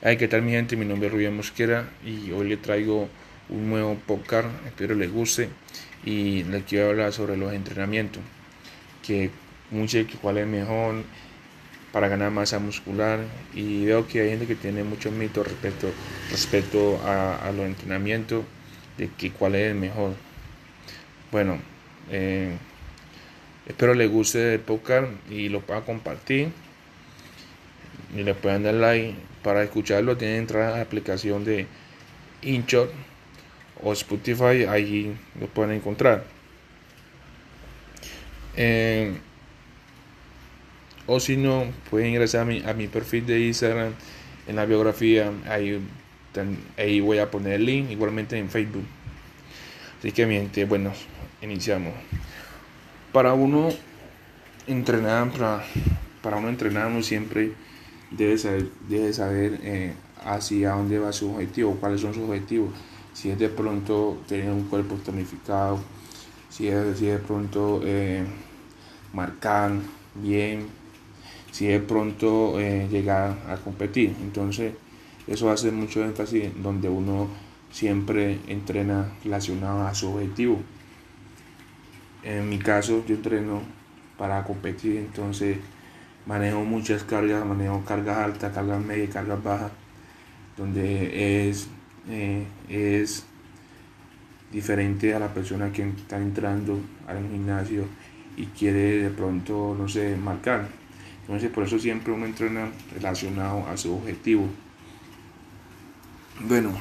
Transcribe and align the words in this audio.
Hey, 0.00 0.16
¿qué 0.16 0.28
tal 0.28 0.42
mi 0.42 0.52
gente? 0.52 0.76
Mi 0.76 0.84
nombre 0.84 1.08
es 1.08 1.12
Rubén 1.12 1.34
Mosquera 1.34 1.88
y 2.06 2.30
hoy 2.30 2.48
le 2.48 2.56
traigo 2.56 3.08
un 3.48 3.68
nuevo 3.68 3.96
podcast, 4.06 4.46
espero 4.64 4.94
les 4.94 5.10
guste 5.10 5.48
y 6.04 6.44
les 6.44 6.62
quiero 6.62 6.90
hablar 6.90 7.12
sobre 7.12 7.36
los 7.36 7.52
entrenamientos, 7.52 8.22
que 9.04 9.32
mucho 9.72 9.98
cuál 10.22 10.38
es 10.38 10.46
mejor 10.46 11.02
para 11.90 12.06
ganar 12.06 12.30
masa 12.30 12.60
muscular 12.60 13.18
y 13.52 13.86
veo 13.86 14.06
que 14.06 14.20
hay 14.20 14.30
gente 14.30 14.46
que 14.46 14.54
tiene 14.54 14.84
muchos 14.84 15.12
mitos 15.12 15.48
respecto, 15.48 15.90
respecto 16.30 17.00
a, 17.04 17.50
los 17.50 17.66
entrenamientos, 17.66 18.44
de 18.98 19.08
que 19.08 19.32
cuál 19.32 19.56
es 19.56 19.72
el 19.72 19.74
mejor. 19.74 20.14
Bueno, 21.32 21.58
eh, 22.12 22.56
espero 23.66 23.94
les 23.94 24.08
guste 24.08 24.54
el 24.54 24.60
podcast 24.60 25.08
y 25.28 25.48
lo 25.48 25.60
puedan 25.60 25.82
compartir 25.82 26.52
y 28.16 28.22
le 28.22 28.34
pueden 28.34 28.62
dar 28.62 28.74
like 28.74 29.14
para 29.48 29.62
escucharlo 29.62 30.14
tienen 30.14 30.36
que 30.36 30.40
entrar 30.40 30.62
a 30.74 30.76
la 30.76 30.82
aplicación 30.82 31.42
de 31.42 31.66
InShot 32.42 32.92
o 33.82 33.94
Spotify, 33.94 34.66
ahí 34.68 35.16
lo 35.40 35.46
pueden 35.46 35.74
encontrar. 35.74 36.22
Eh, 38.56 39.16
o 41.06 41.18
si 41.18 41.38
no, 41.38 41.64
pueden 41.88 42.08
ingresar 42.08 42.42
a 42.42 42.44
mi, 42.44 42.62
a 42.62 42.74
mi 42.74 42.88
perfil 42.88 43.24
de 43.24 43.40
Instagram 43.40 43.94
en 44.46 44.54
la 44.54 44.66
biografía, 44.66 45.32
ahí, 45.48 45.80
ahí 46.76 47.00
voy 47.00 47.16
a 47.16 47.30
poner 47.30 47.54
el 47.54 47.64
link, 47.64 47.90
igualmente 47.90 48.36
en 48.36 48.50
Facebook. 48.50 48.84
Así 49.98 50.12
que 50.12 50.26
mi 50.26 50.46
bueno, 50.64 50.92
iniciamos. 51.40 51.94
Para 53.14 53.32
uno 53.32 53.70
entrenar, 54.66 55.30
para, 55.30 55.64
para 56.20 56.36
uno 56.36 56.50
entrenar, 56.50 56.88
uno 56.88 57.02
siempre 57.02 57.52
debe 58.10 58.38
saber, 58.38 58.68
debe 58.88 59.12
saber 59.12 59.60
eh, 59.62 59.92
hacia 60.24 60.72
dónde 60.72 60.98
va 60.98 61.12
su 61.12 61.30
objetivo, 61.32 61.76
cuáles 61.80 62.00
son 62.00 62.14
sus 62.14 62.24
objetivos. 62.24 62.70
Si 63.12 63.30
es 63.30 63.38
de 63.38 63.48
pronto 63.48 64.18
tener 64.28 64.50
un 64.50 64.64
cuerpo 64.64 64.96
tonificado, 64.96 65.80
si 66.48 66.68
es, 66.68 67.00
de 67.00 67.18
pronto 67.18 67.80
eh, 67.84 68.24
marcar 69.12 69.72
bien, 70.14 70.66
si 71.50 71.66
de 71.66 71.80
pronto 71.80 72.60
eh, 72.60 72.88
llegar 72.90 73.36
a 73.48 73.56
competir. 73.56 74.14
Entonces, 74.20 74.72
eso 75.26 75.50
hace 75.50 75.70
mucho 75.70 76.02
énfasis 76.04 76.50
donde 76.62 76.88
uno 76.88 77.28
siempre 77.70 78.38
entrena 78.48 79.12
relacionado 79.24 79.86
a 79.86 79.94
su 79.94 80.12
objetivo. 80.12 80.60
En 82.22 82.48
mi 82.48 82.58
caso, 82.58 83.04
yo 83.06 83.14
entreno 83.14 83.62
para 84.16 84.42
competir, 84.44 84.96
entonces 84.96 85.58
manejo 86.28 86.62
muchas 86.62 87.04
cargas, 87.04 87.44
manejo 87.44 87.82
cargas 87.86 88.18
altas, 88.18 88.52
cargas 88.52 88.84
medias, 88.84 89.08
cargas 89.08 89.42
bajas, 89.42 89.72
donde 90.58 91.48
es, 91.48 91.68
eh, 92.10 92.44
es 92.68 93.24
diferente 94.52 95.14
a 95.14 95.20
la 95.20 95.32
persona 95.32 95.72
que 95.72 95.88
está 95.88 96.18
entrando 96.18 96.80
al 97.06 97.26
gimnasio 97.30 97.86
y 98.36 98.44
quiere 98.46 99.04
de 99.04 99.10
pronto, 99.10 99.74
no 99.76 99.88
sé, 99.88 100.16
marcar. 100.16 100.68
Entonces 101.22 101.50
por 101.50 101.64
eso 101.64 101.78
siempre 101.78 102.12
uno 102.12 102.26
entrena 102.26 102.68
relacionado 102.92 103.66
a 103.66 103.76
su 103.78 103.94
objetivo. 103.94 104.46
Bueno, 106.40 106.78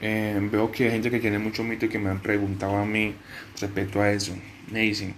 eh, 0.00 0.40
veo 0.50 0.72
que 0.72 0.86
hay 0.86 0.90
gente 0.90 1.08
que 1.08 1.20
tiene 1.20 1.38
mucho 1.38 1.62
mito 1.62 1.88
que 1.88 2.00
me 2.00 2.10
han 2.10 2.20
preguntado 2.20 2.76
a 2.78 2.84
mí 2.84 3.14
respecto 3.60 4.02
a 4.02 4.10
eso. 4.10 4.34
Me 4.72 4.80
dicen, 4.80 5.14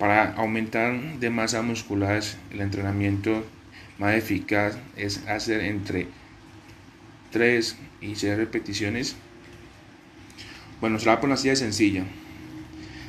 para 0.00 0.32
aumentar 0.32 0.98
de 1.20 1.28
masa 1.28 1.60
muscular, 1.60 2.22
el 2.50 2.60
entrenamiento 2.62 3.44
más 3.98 4.14
eficaz 4.14 4.78
es 4.96 5.28
hacer 5.28 5.60
entre 5.60 6.06
3 7.32 7.76
y 8.00 8.14
6 8.14 8.38
repeticiones. 8.38 9.14
Bueno, 10.80 10.98
se 10.98 11.04
la 11.04 11.20
por 11.20 11.30
así 11.30 11.50
de 11.50 11.56
sencilla. 11.56 12.04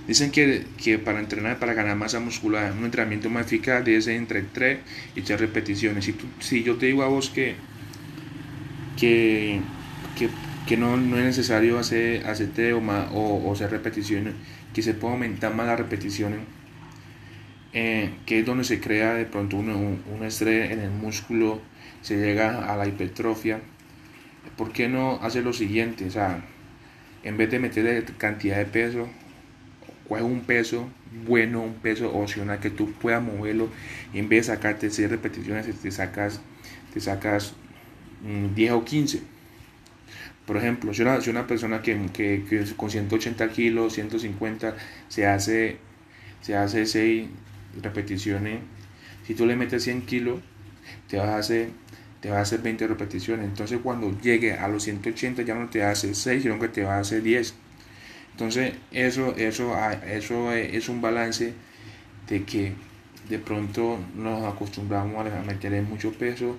Dicen 0.06 0.32
que, 0.32 1.00
para 1.00 1.22
entrenar, 1.22 1.60
para 1.60 1.74
ganar 1.74 1.96
masa 1.96 2.20
muscular, 2.20 2.74
un 2.78 2.84
entrenamiento 2.84 3.30
más 3.30 3.46
eficaz 3.46 3.86
debe 3.86 4.02
ser 4.02 4.16
entre 4.16 4.42
3 4.42 4.80
y 5.16 5.22
6 5.22 5.40
repeticiones. 5.40 6.04
Si, 6.04 6.14
si 6.42 6.62
yo 6.62 6.76
te 6.76 6.88
digo 6.88 7.04
a 7.04 7.08
vos 7.08 7.30
que, 7.30 7.56
que, 9.00 9.62
que, 10.68 10.76
no, 10.76 10.98
no, 10.98 11.18
es 11.18 11.24
necesario 11.24 11.80
hacer, 11.80 12.28
hacer 12.28 12.50
3 12.54 12.74
o, 12.74 12.82
más, 12.82 13.08
o, 13.14 13.54
6 13.56 13.72
repeticiones, 13.72 14.34
que 14.74 14.82
se 14.82 14.94
puede 14.94 15.14
aumentar 15.14 15.56
más 15.56 15.68
las 15.68 15.80
repeticiones, 15.80 16.42
eh, 17.74 18.12
que 18.26 18.40
es 18.40 18.46
donde 18.46 18.64
se 18.64 18.80
crea 18.80 19.14
de 19.14 19.26
pronto 19.26 19.58
un, 19.58 19.70
un, 19.70 20.24
estrés 20.24 20.72
en 20.72 20.80
el 20.80 20.92
músculo, 20.92 21.62
se 22.02 22.18
llega 22.18 22.72
a 22.72 22.76
la 22.78 22.88
hipertrofia. 22.88 23.60
¿Por 24.58 24.72
qué 24.72 24.90
no 24.90 25.20
hacer 25.22 25.44
lo 25.44 25.54
siguiente? 25.54 26.06
O 26.06 26.12
sea, 26.12 26.44
en 27.24 27.38
vez 27.38 27.50
de 27.52 27.60
meterle 27.60 28.04
cantidad 28.18 28.58
de 28.58 28.66
peso, 28.66 29.08
coge 30.08 30.24
un 30.24 30.42
peso 30.42 30.90
bueno, 31.26 31.62
un 31.62 31.76
peso 31.76 32.14
opcional 32.14 32.60
que 32.60 32.70
tú 32.70 32.92
puedas 32.94 33.22
moverlo 33.22 33.70
y 34.14 34.20
en 34.20 34.30
vez 34.30 34.48
de 34.48 34.54
sacarte 34.56 34.90
6 34.90 35.10
repeticiones, 35.10 35.66
te 35.82 35.92
sacas, 35.92 36.40
te 36.94 37.00
sacas 37.00 37.54
10 38.56 38.72
o 38.72 38.86
15. 38.86 39.22
Por 40.46 40.58
ejemplo, 40.58 40.94
si 40.94 41.02
una, 41.02 41.22
si 41.22 41.30
una 41.30 41.48
persona 41.48 41.82
que, 41.82 41.98
que, 42.14 42.44
que, 42.50 42.66
con 42.76 42.90
180 42.90 43.50
kilos, 43.50 43.94
150, 43.94 44.76
se 45.08 45.26
hace, 45.26 45.78
se 46.42 46.56
hace 46.56 46.86
6 46.86 47.28
repeticiones. 47.82 48.60
Si 49.26 49.36
tú 49.36 49.46
le 49.46 49.56
metes 49.56 49.84
100 49.84 50.04
kilos, 50.04 50.40
te 51.08 51.18
vas 51.18 51.30
a 51.30 51.38
hacer, 51.38 51.70
te 52.20 52.30
vas 52.30 52.40
a 52.40 52.42
hacer 52.42 52.62
20 52.62 52.88
repeticiones. 52.88 53.46
Entonces 53.46 53.80
cuando 53.84 54.20
llegue 54.22 54.54
a 54.54 54.68
los 54.68 54.84
180 54.84 55.44
ya 55.44 55.56
no 55.56 55.70
te 55.70 55.84
hace 55.84 56.14
6, 56.14 56.44
sino 56.44 56.60
que 56.60 56.68
te 56.68 56.84
va 56.84 56.96
a 56.96 57.00
hacer 57.00 57.22
10. 57.22 57.54
Entonces 58.32 58.74
eso, 58.92 59.36
eso, 59.36 59.74
ah, 59.76 59.94
eso 59.94 60.52
es 60.52 60.90
un 60.90 61.02
balance 61.02 61.54
de 62.28 62.44
que 62.44 62.74
de 63.30 63.40
pronto 63.40 64.00
nos 64.16 64.44
acostumbramos 64.44 65.26
a 65.26 65.44
meter 65.44 65.82
mucho 65.84 66.12
peso 66.12 66.58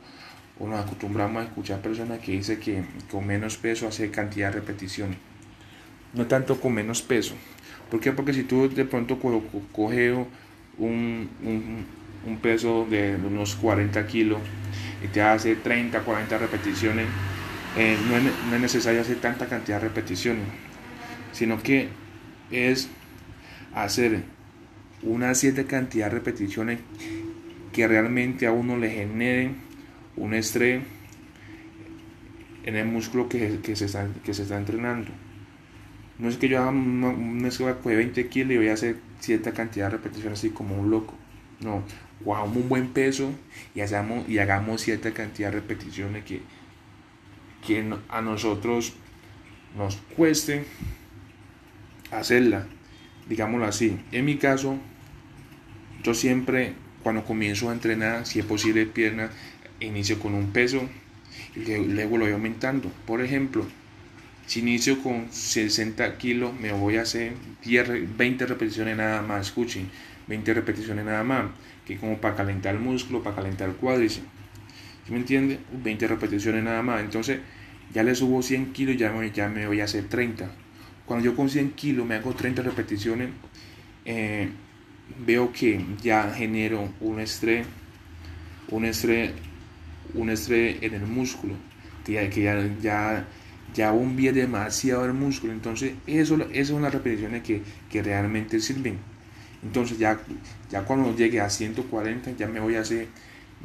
o 0.58 0.68
nos 0.68 0.80
acostumbramos 0.80 1.42
a 1.42 1.46
escuchar 1.46 1.80
personas 1.80 2.20
que 2.20 2.32
dicen 2.32 2.60
que 2.60 2.84
con 3.10 3.26
menos 3.26 3.56
peso 3.56 3.88
hace 3.88 4.10
cantidad 4.10 4.52
de 4.52 4.60
repeticiones. 4.60 5.18
No 6.14 6.26
tanto 6.26 6.60
con 6.60 6.74
menos 6.74 7.02
peso. 7.02 7.34
¿Por 7.90 8.00
qué? 8.00 8.12
Porque 8.12 8.32
si 8.32 8.44
tú 8.44 8.68
de 8.68 8.84
pronto 8.84 9.18
coges 9.18 10.14
un, 10.78 11.28
un, 12.24 12.38
peso 12.38 12.86
de 12.88 13.16
unos 13.16 13.56
40 13.56 14.06
kilos 14.06 14.40
y 15.04 15.08
te 15.08 15.22
hace 15.22 15.56
30, 15.56 16.00
40 16.00 16.38
repeticiones, 16.38 17.06
eh, 17.76 17.96
no, 18.08 18.16
es, 18.16 18.22
no, 18.22 18.54
es, 18.56 18.60
necesario 18.60 19.00
hacer 19.00 19.16
tanta 19.16 19.46
cantidad 19.46 19.80
de 19.80 19.88
repeticiones, 19.88 20.44
sino 21.32 21.62
que 21.62 21.88
es 22.50 22.88
hacer 23.74 24.22
una 25.02 25.34
cierta 25.34 25.64
cantidad 25.64 26.06
de 26.06 26.12
repeticiones 26.12 26.78
que 27.72 27.88
realmente 27.88 28.46
a 28.46 28.52
uno 28.52 28.76
le 28.76 28.90
generen 28.90 29.56
un 30.16 30.34
estrés 30.34 30.82
en 32.64 32.76
el 32.76 32.86
músculo 32.86 33.28
que, 33.28 33.58
que, 33.62 33.74
se, 33.76 33.86
está, 33.86 34.06
que 34.24 34.34
se 34.34 34.42
está 34.42 34.56
entrenando. 34.56 35.10
No 36.18 36.28
es 36.28 36.36
que 36.36 36.48
yo 36.48 36.60
haga 36.60 36.70
una, 36.70 37.48
escuela 37.48 37.76
de 37.82 37.96
20 37.96 38.28
kilos 38.28 38.52
y 38.52 38.56
voy 38.56 38.68
a 38.68 38.74
hacer 38.74 38.96
cierta 39.22 39.52
cantidad 39.52 39.86
de 39.86 39.96
repeticiones 39.96 40.38
así 40.40 40.50
como 40.50 40.76
un 40.76 40.90
loco. 40.90 41.14
No, 41.60 41.84
cojamos 42.24 42.56
un 42.56 42.68
buen 42.68 42.88
peso 42.88 43.32
y 43.74 43.80
hagamos, 43.80 44.28
y 44.28 44.38
hagamos 44.38 44.82
cierta 44.82 45.12
cantidad 45.12 45.50
de 45.50 45.60
repeticiones 45.60 46.24
que, 46.24 46.42
que 47.66 47.88
a 48.08 48.20
nosotros 48.20 48.94
nos 49.76 49.96
cueste 50.16 50.64
hacerla. 52.10 52.66
Digámoslo 53.28 53.66
así. 53.66 53.98
En 54.10 54.24
mi 54.24 54.36
caso, 54.36 54.76
yo 56.02 56.14
siempre 56.14 56.74
cuando 57.04 57.24
comienzo 57.24 57.70
a 57.70 57.72
entrenar, 57.72 58.26
si 58.26 58.40
es 58.40 58.44
posible 58.44 58.86
pierna, 58.86 59.30
inicio 59.80 60.18
con 60.18 60.34
un 60.34 60.52
peso 60.52 60.82
y 61.54 61.60
luego 61.60 62.18
lo 62.18 62.24
voy 62.24 62.34
aumentando. 62.34 62.90
Por 63.06 63.20
ejemplo, 63.22 63.64
si 64.52 64.60
inicio 64.60 65.02
con 65.02 65.32
60 65.32 66.18
kilos, 66.18 66.52
me 66.60 66.72
voy 66.72 66.98
a 66.98 67.02
hacer 67.02 67.32
10, 67.64 68.18
20 68.18 68.44
repeticiones 68.44 68.98
nada 68.98 69.22
más. 69.22 69.46
Escuchen, 69.46 69.88
20 70.28 70.52
repeticiones 70.52 71.06
nada 71.06 71.24
más. 71.24 71.46
Que 71.86 71.96
como 71.96 72.18
para 72.18 72.36
calentar 72.36 72.74
el 72.74 72.80
músculo, 72.82 73.22
para 73.22 73.34
calentar 73.34 73.70
el 73.70 73.76
cuádriceps. 73.76 74.26
¿Sí 75.06 75.12
me 75.12 75.20
entiende? 75.20 75.58
20 75.82 76.06
repeticiones 76.06 76.62
nada 76.62 76.82
más. 76.82 77.00
Entonces, 77.00 77.40
ya 77.94 78.02
le 78.02 78.14
subo 78.14 78.42
100 78.42 78.74
kilos, 78.74 78.98
ya 78.98 79.10
me, 79.10 79.30
ya 79.30 79.48
me 79.48 79.66
voy 79.66 79.80
a 79.80 79.84
hacer 79.84 80.06
30. 80.06 80.50
Cuando 81.06 81.24
yo 81.24 81.34
con 81.34 81.48
100 81.48 81.70
kilos 81.70 82.06
me 82.06 82.16
hago 82.16 82.34
30 82.34 82.60
repeticiones, 82.60 83.30
eh, 84.04 84.50
veo 85.24 85.50
que 85.50 85.82
ya 86.02 86.30
genero 86.30 86.92
un 87.00 87.20
estrés, 87.20 87.66
un 88.68 88.84
estrés, 88.84 89.32
un 90.12 90.28
estrés 90.28 90.76
en 90.82 90.92
el 90.92 91.06
músculo. 91.06 91.54
Que 92.04 92.12
ya, 92.12 92.28
que 92.28 92.42
ya, 92.42 92.68
ya 92.82 93.26
ya 93.74 93.90
bombea 93.92 94.32
demasiado 94.32 95.04
el 95.04 95.12
músculo. 95.12 95.52
Entonces, 95.52 95.94
eso, 96.06 96.36
esas 96.52 96.68
son 96.68 96.82
las 96.82 96.92
repeticiones 96.92 97.42
que, 97.42 97.62
que, 97.90 98.02
realmente 98.02 98.60
sirven. 98.60 98.98
Entonces, 99.62 99.98
ya, 99.98 100.20
ya 100.70 100.82
cuando 100.82 101.14
llegue 101.14 101.40
a 101.40 101.48
140, 101.48 102.32
ya 102.32 102.46
me 102.48 102.60
voy 102.60 102.76
a 102.76 102.80
hacer 102.80 103.08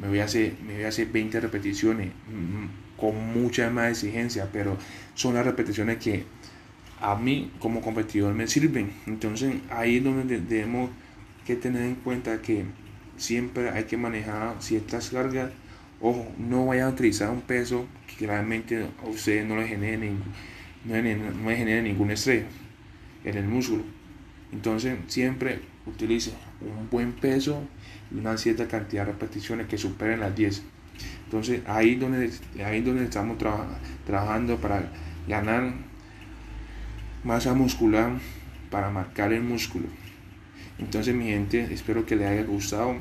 me 0.00 0.08
voy 0.08 0.20
a 0.20 0.24
hacer, 0.24 0.54
me 0.66 0.74
voy 0.74 0.84
a 0.84 0.88
hacer 0.88 1.08
20 1.08 1.40
repeticiones 1.40 2.08
mm, 2.08 2.98
con 2.98 3.16
mucha 3.32 3.70
más 3.70 3.90
exigencia, 3.90 4.48
pero 4.52 4.76
son 5.14 5.34
las 5.34 5.44
repeticiones 5.44 5.98
que 5.98 6.24
a 7.00 7.16
mí 7.16 7.52
como 7.58 7.80
competidor 7.80 8.34
me 8.34 8.46
sirven. 8.46 8.92
Entonces 9.06 9.56
ahí 9.70 9.96
es 9.96 10.04
donde 10.04 10.40
debemos 10.40 10.90
que 11.46 11.56
tener 11.56 11.82
en 11.82 11.96
cuenta 11.96 12.40
que 12.42 12.64
siempre 13.16 13.70
hay 13.70 13.84
que 13.84 13.96
manejar 13.96 14.56
ciertas 14.60 15.10
cargas. 15.10 15.50
Ojo, 16.00 16.30
no 16.38 16.66
vayan 16.66 16.86
a 16.86 16.90
utilizar 16.90 17.30
un 17.30 17.40
peso 17.40 17.86
que 18.18 18.26
realmente 18.26 18.86
a 19.02 19.08
ustedes 19.08 19.46
no 19.46 19.56
le 19.56 19.66
genere, 19.66 19.98
ningún, 19.98 20.22
no, 20.84 21.50
genere 21.50 21.82
ningún 21.82 22.10
estrés 22.12 22.44
en 23.24 23.36
el 23.36 23.44
músculo. 23.44 23.82
Entonces 24.52 24.96
siempre 25.08 25.60
utilice 25.86 26.32
un 26.60 26.88
buen 26.88 27.12
peso 27.12 27.62
y 28.12 28.18
una 28.18 28.36
cierta 28.38 28.68
cantidad 28.68 29.06
de 29.06 29.12
repeticiones 29.12 29.66
que 29.66 29.76
superen 29.76 30.20
las 30.20 30.34
10. 30.36 30.62
Entonces 31.24 31.62
ahí 31.66 31.96
donde, 31.96 32.30
ahí 32.64 32.80
donde 32.80 33.04
estamos 33.04 33.36
trabajando 34.06 34.56
para 34.56 34.90
ganar 35.26 35.74
masa 37.24 37.54
muscular, 37.54 38.12
para 38.70 38.88
marcar 38.90 39.32
el 39.32 39.42
músculo. 39.42 39.86
Entonces 40.78 41.14
mi 41.14 41.26
gente, 41.26 41.72
espero 41.72 42.06
que 42.06 42.14
les 42.14 42.28
haya 42.28 42.44
gustado 42.44 42.96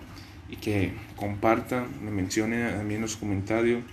y 0.49 0.55
que 0.55 0.93
compartan, 1.15 1.87
me 2.03 2.11
mencionen 2.11 2.75
a 2.75 2.83
mí 2.83 2.95
en 2.95 3.01
los 3.01 3.17
comentarios 3.17 3.83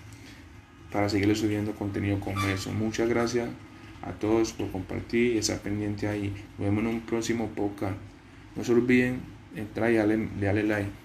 para 0.92 1.08
seguirles 1.08 1.38
subiendo 1.38 1.74
contenido 1.74 2.20
como 2.20 2.40
eso. 2.46 2.72
Muchas 2.72 3.08
gracias 3.08 3.48
a 4.02 4.12
todos 4.12 4.52
por 4.52 4.70
compartir 4.70 5.34
y 5.34 5.38
estar 5.38 5.58
pendiente 5.58 6.06
ahí. 6.06 6.32
Nos 6.58 6.68
vemos 6.68 6.84
en 6.84 6.86
un 6.88 7.00
próximo 7.00 7.48
podcast. 7.48 7.96
No 8.54 8.62
se 8.62 8.72
olviden 8.72 9.20
entrar 9.56 9.90
y 9.90 9.96
darle, 9.96 10.28
darle 10.40 10.62
like. 10.62 11.03